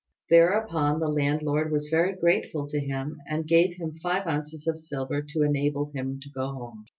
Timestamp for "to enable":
5.21-5.91